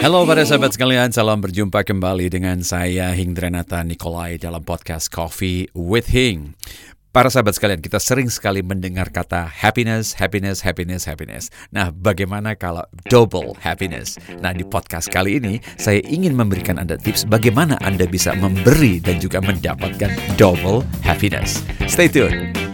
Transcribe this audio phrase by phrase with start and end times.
[0.00, 6.08] Halo para sahabat sekalian, salam berjumpa kembali dengan saya Hingdrenata Nikolai dalam podcast Coffee with
[6.16, 6.56] Hing.
[7.10, 11.50] Para sahabat sekalian, kita sering sekali mendengar kata happiness, happiness, happiness, happiness.
[11.74, 14.14] Nah, bagaimana kalau double happiness?
[14.38, 19.18] Nah, di podcast kali ini, saya ingin memberikan Anda tips bagaimana Anda bisa memberi dan
[19.18, 21.66] juga mendapatkan double happiness.
[21.90, 22.69] Stay tuned.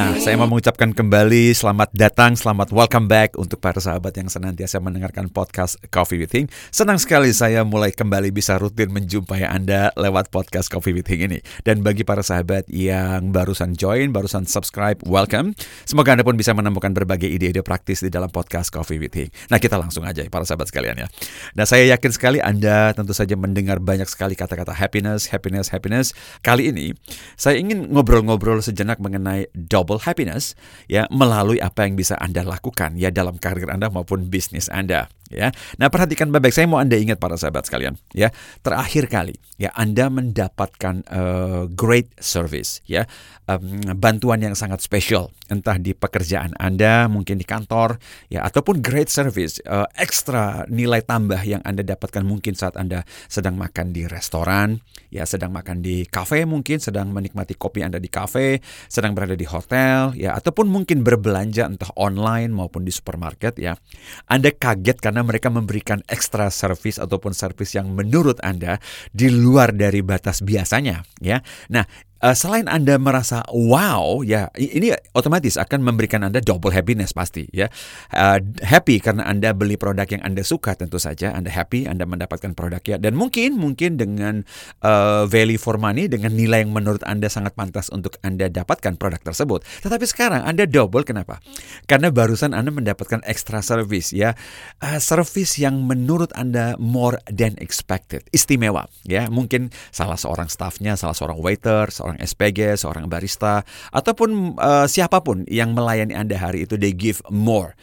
[0.00, 4.80] Nah, saya mau mengucapkan kembali selamat datang, selamat welcome back untuk para sahabat yang senantiasa
[4.80, 6.48] mendengarkan podcast Coffee with Hing.
[6.72, 11.44] Senang sekali saya mulai kembali bisa rutin menjumpai Anda lewat podcast Coffee with Hing ini.
[11.68, 15.52] Dan bagi para sahabat yang barusan join, barusan subscribe, welcome.
[15.84, 19.28] Semoga Anda pun bisa menemukan berbagai ide-ide praktis di dalam podcast Coffee with Hing.
[19.52, 21.12] Nah, kita langsung aja para sahabat sekalian ya.
[21.52, 26.16] Nah, saya yakin sekali Anda tentu saja mendengar banyak sekali kata-kata happiness, happiness, happiness.
[26.40, 26.96] Kali ini
[27.36, 30.54] saya ingin ngobrol-ngobrol sejenak mengenai double happiness
[30.86, 35.54] ya melalui apa yang bisa Anda lakukan ya dalam karir Anda maupun bisnis Anda ya.
[35.78, 38.34] Nah, perhatikan baik-baik saya mau Anda ingat para sahabat sekalian ya.
[38.60, 43.06] Terakhir kali ya Anda mendapatkan uh, great service ya.
[43.50, 47.98] Um, bantuan yang sangat spesial entah di pekerjaan Anda, mungkin di kantor
[48.30, 53.58] ya ataupun great service uh, ekstra nilai tambah yang Anda dapatkan mungkin saat Anda sedang
[53.58, 54.78] makan di restoran,
[55.10, 59.46] ya sedang makan di kafe mungkin sedang menikmati kopi Anda di kafe, sedang berada di
[59.46, 59.69] hotel
[60.18, 63.78] ya ataupun mungkin berbelanja entah online maupun di supermarket ya.
[64.26, 68.80] Anda kaget karena karena mereka memberikan ekstra service ataupun service yang menurut Anda
[69.12, 71.44] di luar dari batas biasanya ya.
[71.68, 71.84] Nah,
[72.22, 77.68] uh, selain Anda merasa wow, ya ini otomatis akan memberikan Anda double happiness pasti ya.
[78.12, 82.52] Uh, happy karena Anda beli produk yang Anda suka tentu saja, Anda happy Anda mendapatkan
[82.56, 84.44] produknya dan mungkin mungkin dengan
[84.84, 89.20] uh, value for money dengan nilai yang menurut Anda sangat pantas untuk Anda dapatkan produk
[89.20, 89.64] tersebut.
[89.84, 91.40] Tetapi sekarang Anda double kenapa?
[91.88, 94.36] Karena barusan Anda mendapatkan extra service ya.
[94.80, 99.28] Uh, service yang menurut Anda more than expected, istimewa ya.
[99.30, 103.62] Mungkin salah seorang staffnya, salah seorang waiter, seorang seorang SPG, seorang barista,
[103.94, 107.78] ataupun uh, siapa pun yang melayani Anda hari itu, they give more.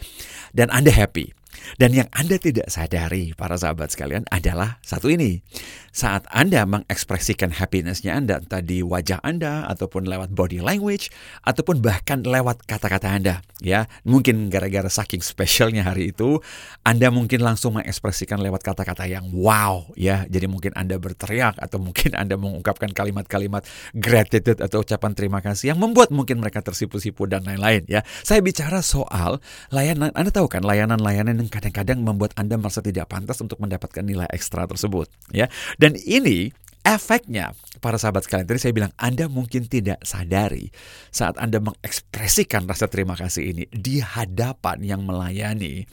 [0.51, 1.36] Dan Anda happy.
[1.77, 5.43] Dan yang Anda tidak sadari, para sahabat sekalian, adalah satu ini.
[5.91, 11.09] Saat Anda mengekspresikan happinessnya Anda, entah di wajah Anda, ataupun lewat body language,
[11.41, 13.41] ataupun bahkan lewat kata-kata Anda.
[13.57, 16.37] ya Mungkin gara-gara saking spesialnya hari itu,
[16.85, 19.89] Anda mungkin langsung mengekspresikan lewat kata-kata yang wow.
[19.97, 23.65] ya Jadi mungkin Anda berteriak, atau mungkin Anda mengungkapkan kalimat-kalimat
[23.97, 27.89] gratitude atau ucapan terima kasih yang membuat mungkin mereka tersipu-sipu dan lain-lain.
[27.89, 29.41] ya Saya bicara soal
[29.73, 34.67] layanan, Anda tahu kan layanan-layanan kadang-kadang membuat Anda merasa tidak pantas untuk mendapatkan nilai ekstra
[34.67, 35.09] tersebut.
[35.31, 36.51] ya Dan ini
[36.87, 37.51] efeknya
[37.83, 40.71] para sahabat sekalian tadi saya bilang Anda mungkin tidak sadari
[41.11, 45.83] saat Anda mengekspresikan rasa terima kasih ini di hadapan yang melayani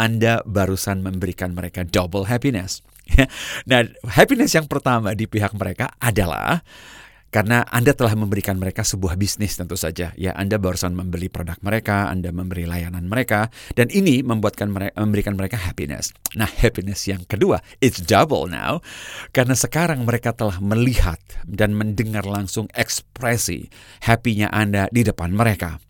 [0.00, 2.80] Anda barusan memberikan mereka double happiness.
[3.68, 6.64] nah, happiness yang pertama di pihak mereka adalah
[7.28, 10.12] karena Anda telah memberikan mereka sebuah bisnis tentu saja.
[10.16, 15.34] Ya, Anda barusan membeli produk mereka, Anda memberi layanan mereka, dan ini membuatkan mereka, memberikan
[15.36, 16.12] mereka happiness.
[16.36, 18.80] Nah, happiness yang kedua, it's double now,
[19.36, 23.68] karena sekarang mereka telah melihat dan mendengar langsung ekspresi
[24.04, 25.80] happy-nya Anda di depan mereka.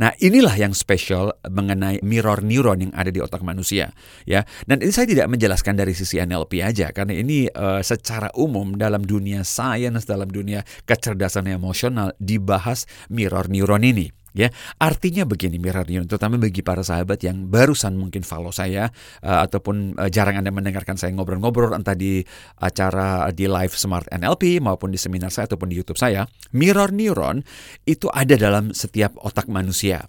[0.00, 3.92] Nah, inilah yang spesial mengenai mirror neuron yang ada di otak manusia,
[4.24, 4.44] ya.
[4.64, 9.04] Dan ini saya tidak menjelaskan dari sisi NLP aja karena ini uh, secara umum dalam
[9.04, 14.12] dunia sains, dalam dunia kecerdasan emosional dibahas mirror neuron ini.
[14.38, 18.86] Ya, artinya begini mirror neuron, terutama bagi para sahabat yang barusan mungkin follow saya
[19.26, 22.22] uh, ataupun uh, jarang anda mendengarkan saya ngobrol-ngobrol entah di
[22.62, 26.22] acara di live Smart NLP maupun di seminar saya ataupun di YouTube saya,
[26.54, 27.42] mirror neuron
[27.82, 30.06] itu ada dalam setiap otak manusia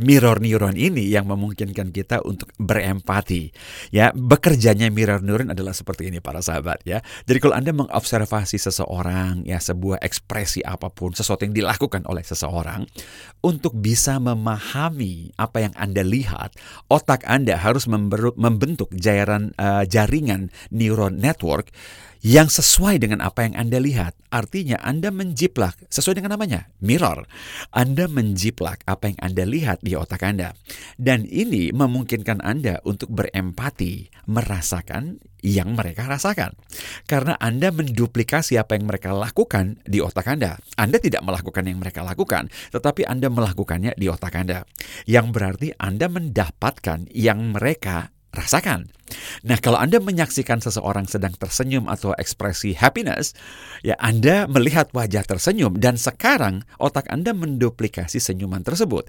[0.00, 3.52] mirror neuron ini yang memungkinkan kita untuk berempati.
[3.92, 7.04] Ya, bekerjanya mirror neuron adalah seperti ini para sahabat ya.
[7.28, 12.88] Jadi kalau Anda mengobservasi seseorang ya sebuah ekspresi apa pun, sesuatu yang dilakukan oleh seseorang
[13.44, 16.56] untuk bisa memahami apa yang Anda lihat,
[16.88, 17.84] otak Anda harus
[18.36, 21.68] membentuk jajaran uh, jaringan neuron network
[22.22, 24.14] yang sesuai dengan apa yang Anda lihat.
[24.30, 27.26] Artinya Anda menjiplak sesuai dengan namanya, mirror.
[27.74, 30.54] Anda menjiplak apa yang Anda lihat di otak Anda.
[30.96, 36.54] Dan ini memungkinkan Anda untuk berempati, merasakan yang mereka rasakan.
[37.10, 40.56] Karena Anda menduplikasi apa yang mereka lakukan di otak Anda.
[40.78, 44.62] Anda tidak melakukan yang mereka lakukan, tetapi Anda melakukannya di otak Anda.
[45.10, 48.88] Yang berarti Anda mendapatkan yang mereka rasakan.
[49.42, 53.34] Nah, kalau Anda menyaksikan seseorang sedang tersenyum atau ekspresi happiness,
[53.82, 59.08] ya Anda melihat wajah tersenyum dan sekarang otak Anda menduplikasi senyuman tersebut.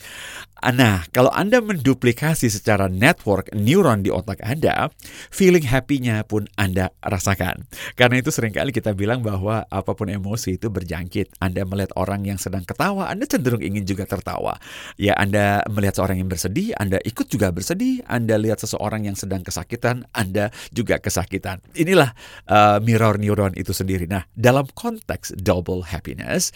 [0.64, 4.88] Nah, kalau Anda menduplikasi secara network neuron di otak Anda,
[5.30, 7.68] feeling happy-nya pun Anda rasakan.
[8.00, 11.38] Karena itu sering kali kita bilang bahwa apa pun emosi itu berjangkit.
[11.44, 14.56] Anda melihat orang yang sedang ketawa, Anda cenderung ingin juga tertawa.
[14.98, 18.08] Ya, Anda melihat seorang yang bersedih, Anda ikut juga bersedih.
[18.08, 21.62] Anda lihat seseorang yang sedang kesakitan, Anda juga kesakitan.
[21.78, 22.18] Inilah
[22.50, 24.10] uh, mirror neuron itu sendiri.
[24.10, 26.50] Nah, dalam konteks double happiness,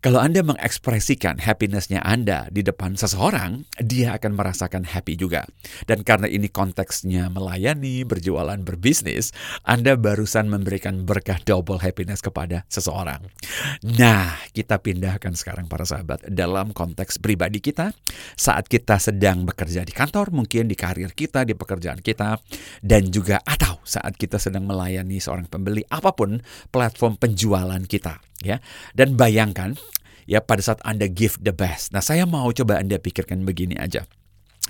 [0.00, 5.44] kalau Anda mengekspresikan happinessnya Anda di depan seseorang, dia akan merasakan happy juga.
[5.84, 13.28] Dan karena ini konteksnya melayani, berjualan, berbisnis, Anda barusan memberikan berkah double happiness kepada seseorang.
[13.84, 17.92] Nah, kita pindahkan sekarang para sahabat dalam konteks pribadi kita.
[18.40, 22.40] Saat kita sedang bekerja di kantor, mungkin di karir kita, di pekerjaan kita,
[22.78, 26.38] dan juga atau saat kita sedang melayani seorang pembeli, apa pun
[26.70, 28.62] platform penjualan kita ya.
[28.94, 29.74] Dan bayangkan
[30.30, 31.90] ya pada saat Anda give the best.
[31.90, 34.06] Nah, saya mau coba Anda pikirkan begini aja.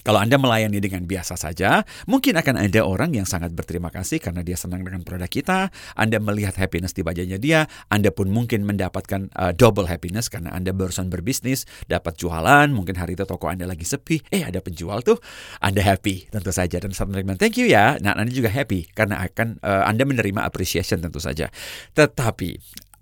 [0.03, 4.41] Kalau Anda melayani dengan biasa saja, mungkin akan ada orang yang sangat berterima kasih karena
[4.41, 5.69] dia senang dengan produk kita.
[5.97, 10.73] Anda melihat happiness di wajahnya dia, Anda pun mungkin mendapatkan uh, double happiness karena Anda
[10.73, 15.21] barusan berbisnis, dapat jualan, mungkin hari itu toko Anda lagi sepi, eh ada penjual tuh,
[15.61, 18.01] Anda happy tentu saja dan saat menerima thank you ya.
[18.01, 21.49] Nah, Anda juga happy karena akan uh, Anda menerima appreciation tentu saja.
[21.97, 22.57] Tetapi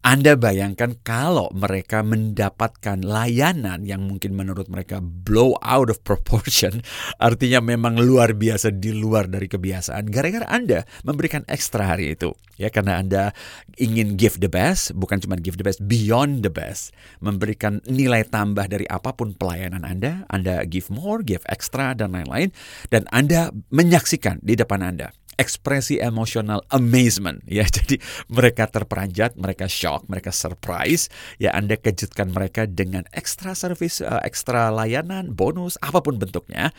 [0.08, 6.81] anda bayangkan kalau mereka mendapatkan layanan yang mungkin menurut mereka blow out of proportion,
[7.20, 10.08] artinya memang luar biasa di luar dari kebiasaan.
[10.08, 13.37] Gara-gara Anda memberikan ekstra hari itu, ya karena Anda
[13.76, 18.64] ingin give the best, bukan cuma give the best, beyond the best, memberikan nilai tambah
[18.64, 20.25] dari apa pun pelayanan Anda.
[20.32, 22.56] Anda give more, give extra dan lain-lain,
[22.88, 27.40] dan Anda menyaksikan di depan Anda ekspresi emosional amazement.
[27.46, 31.08] Ya jadi mereka terperanjat mereka shock mereka surprise.
[31.38, 36.75] Ya Anda kejutkan mereka dengan ekstra service uh, ekstra layanan bonus apa pun bentuknya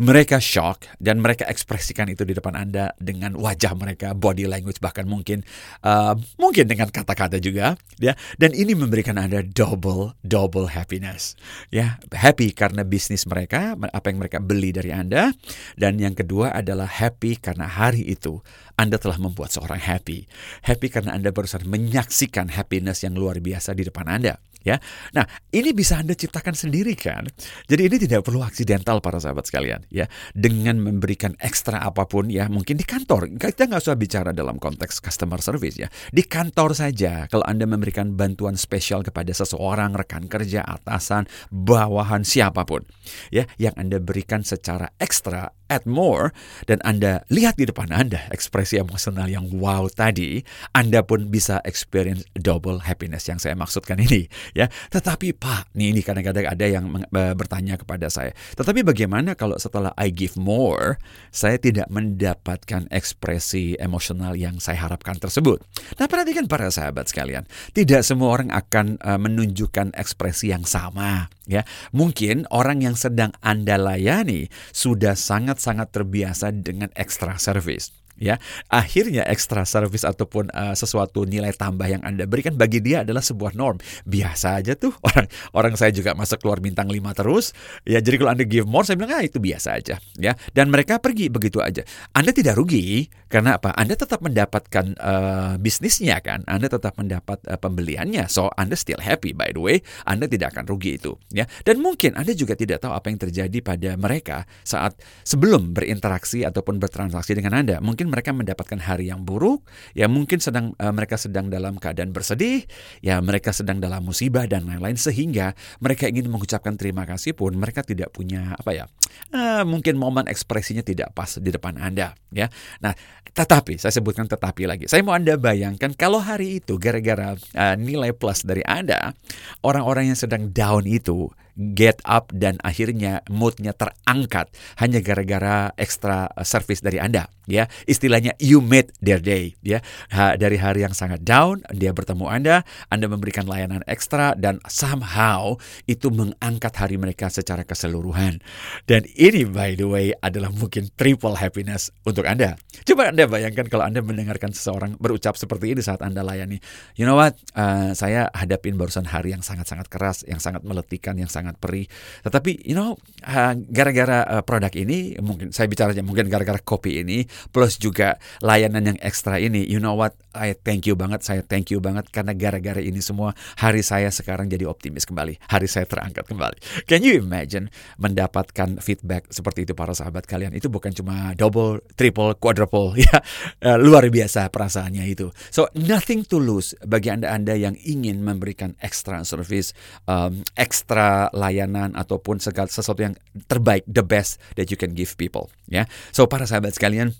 [0.00, 5.06] mereka shock dan mereka ekspresikan itu di depan Anda dengan wajah mereka, body language bahkan
[5.06, 5.46] mungkin
[5.86, 8.18] uh, mungkin dengan kata-kata juga ya.
[8.34, 11.38] Dan ini memberikan Anda double double happiness.
[11.70, 15.30] Ya, happy karena bisnis mereka, apa yang mereka beli dari Anda
[15.78, 18.42] dan yang kedua adalah happy karena hari itu
[18.74, 20.26] Anda telah membuat seorang happy.
[20.66, 24.80] Happy karena Anda barusan menyaksikan happiness yang luar biasa di depan Anda ya.
[25.14, 27.28] Nah, ini bisa Anda ciptakan sendiri kan.
[27.68, 30.08] Jadi ini tidak perlu aksidental para sahabat sekalian ya.
[30.32, 33.30] Dengan memberikan ekstra apa pun ya, mungkin di kantor.
[33.36, 35.86] Kita nggak usah bicara dalam konteks customer service ya.
[36.10, 42.64] Di kantor saja kalau Anda memberikan bantuan spesial kepada seseorang, rekan kerja, atasan, bawahan siapa
[42.64, 42.82] pun
[43.28, 46.30] ya yang Anda berikan secara ekstra add more
[46.68, 50.44] dan Anda lihat di depan Anda ekspresi emosional yang wow tadi,
[50.76, 54.68] Anda pun bisa experience double happiness yang saya maksudkan ini ya.
[54.92, 58.32] Tetapi Pak, nih ini kadang-kadang ada yang bertanya kepada saya.
[58.56, 61.00] Tetapi bagaimana kalau setelah I give more,
[61.30, 65.62] saya tidak mendapatkan ekspresi emosional yang saya harapkan tersebut?
[65.96, 71.66] Nah, perhatikan para sahabat sekalian, tidak semua orang akan uh, menunjukkan ekspresi yang sama ya.
[71.94, 78.38] Mungkin orang yang sedang Anda layani sudah sangat-sangat terbiasa dengan extra service ya
[78.70, 83.54] akhirnya extra service ataupun uh, sesuatu nilai tambah yang anda berikan bagi dia adalah sebuah
[83.58, 83.78] norm.
[84.06, 87.52] Biasa aja tuh orang orang saya juga masuk keluar bintang 5 terus.
[87.86, 89.98] Ya jadi kalau anda give more saya bilang ah itu biasa aja.
[90.18, 91.82] Ya dan mereka pergi begitu aja.
[92.14, 93.74] Anda tidak rugi karena apa?
[93.74, 96.46] Anda tetap mendapatkan uh, bisnisnya kan?
[96.46, 98.30] Anda tetap mendapat uh, pembeliannya.
[98.30, 99.76] So anda still happy by the way.
[100.06, 101.44] Anda tidak akan rugi itu ya.
[101.66, 104.94] Dan mungkin anda juga tidak tahu apa yang terjadi pada mereka saat
[105.26, 107.76] sebelum berinteraksi ataupun bertransaksi dengan anda.
[107.82, 109.64] Mungkin mungkin mereka mendapatkan hari yang buruk,
[109.96, 112.68] ya mungkin sedang uh, mereka sedang dalam keadaan bersedih,
[113.00, 117.80] ya mereka sedang dalam musibah dan lain-lain sehingga mereka ingin mengucapkan terima kasih pun mereka
[117.80, 118.84] tidak punya apa ya,
[119.32, 122.52] uh, mungkin momen ekspresinya tidak pas di depan Anda, ya.
[122.84, 122.92] Nah,
[123.32, 124.84] tetapi saya sebutkan tetapi lagi.
[124.84, 129.16] Saya mau Anda bayangkan kalau hari itu gara-gara uh, nilai plus dari Anda,
[129.64, 136.82] orang-orang yang sedang down itu get up dan akhirnya moodnya terangkat hanya gara-gara ekstra service
[136.82, 137.68] dari Anda ya.
[137.84, 139.80] Istilahnya you made their day ya.
[140.12, 142.56] Ha, dari hari yang sangat down dia bertemu Anda
[142.88, 145.56] Anda memberikan layanan ekstra dan somehow
[145.86, 148.40] itu mengangkat hari mereka secara keseluruhan.
[148.88, 152.56] Dan ini by the way adalah mungkin triple happiness untuk Anda.
[152.84, 156.58] Coba Anda bayangkan kalau Anda mendengarkan seseorang berucap seperti ini saat Anda layani.
[156.98, 157.36] You know what?
[157.52, 161.84] Uh, saya hadapin barusan hari yang sangat-sangat keras yang sangat meletikan yang sangat sangat perih.
[162.24, 162.96] Tetapi you know
[163.28, 168.96] uh, gara-gara uh, produk ini mungkin saya bicaranya mungkin gara-gara kopi ini plus juga layanan
[168.96, 170.16] yang ekstra ini, you know what?
[170.34, 174.48] I thank you banget, saya thank you banget karena gara-gara ini semua hari saya sekarang
[174.48, 176.88] jadi optimis kembali, hari saya terangkat kembali.
[176.88, 177.70] Can you imagine
[178.00, 180.56] mendapatkan feedback seperti itu para sahabat kalian?
[180.56, 183.22] Itu bukan cuma double, triple, quadruple ya,
[183.62, 185.30] uh, luar biasa perasaannya itu.
[185.54, 189.70] So nothing to lose bagi anda-anda yang ingin memberikan extra service,
[190.10, 193.18] um, ekstra layanan ataupun segala sesuatu yang
[193.50, 195.50] terbaik, the best that you can give people.
[195.66, 197.12] Ya, so para sahabat sekalian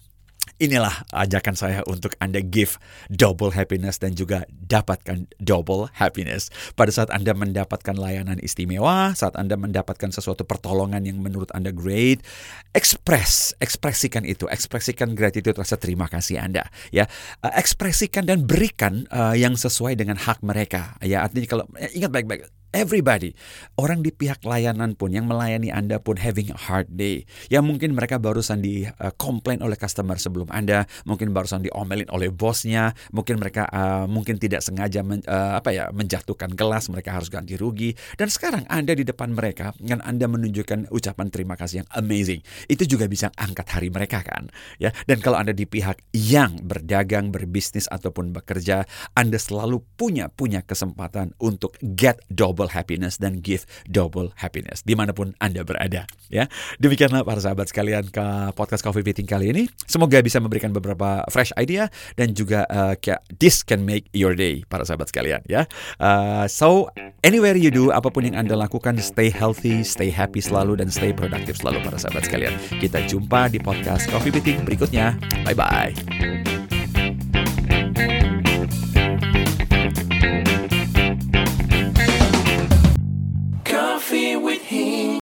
[0.63, 2.79] Inilah ajakan saya untuk Anda give
[3.11, 6.47] double happiness dan juga dapatkan double happiness.
[6.79, 12.23] Pada saat Anda mendapatkan layanan istimewa, saat Anda mendapatkan sesuatu pertolongan yang menurut Anda great,
[12.71, 17.11] express, ekspresikan itu, ekspresikan gratitude rasa terima kasih Anda, ya.
[17.43, 20.95] Uh, ekspresikan dan berikan uh, yang sesuai dengan hak mereka.
[21.03, 21.65] Ya, artinya kalau
[21.97, 23.33] ingat baik-baik everybody.
[23.79, 27.23] Orang di pihak layanan pun yang melayani Anda pun having a hard day.
[27.49, 32.35] Ya mungkin mereka barusan di uh, komplain oleh customer sebelum Anda, mungkin barusan diomelin oleh
[32.35, 37.31] bosnya, mungkin mereka uh, mungkin tidak sengaja men, uh, apa ya menjatuhkan gelas, mereka harus
[37.31, 37.95] ganti rugi.
[38.19, 42.43] Dan sekarang Anda di depan mereka dengan Anda menunjukkan ucapan terima kasih yang amazing.
[42.67, 44.51] Itu juga bisa angkat hari mereka kan,
[44.83, 44.91] ya.
[45.07, 48.83] Dan kalau Anda di pihak yang berdagang, berbisnis ataupun bekerja,
[49.15, 54.97] Anda selalu punya punya kesempatan untuk get double double happiness dan give double happiness di
[54.97, 56.09] mana pun Anda berada.
[56.33, 56.49] Ya,
[56.81, 58.25] demikianlah para sahabat sekalian ke
[58.57, 59.69] podcast Coffee Meeting kali ini.
[59.85, 62.97] Semoga bisa memberikan beberapa fresh idea dan juga uh,
[63.37, 65.45] this can make your day para sahabat sekalian.
[65.45, 65.69] Ya,
[66.01, 66.89] uh, so
[67.21, 71.13] anywhere you do, apa pun yang Anda lakukan, stay healthy, stay happy selalu dan stay
[71.13, 72.57] productive selalu para sahabat sekalian.
[72.81, 75.21] Kita jumpa di podcast Coffee Meeting berikutnya.
[75.45, 76.64] Bye bye.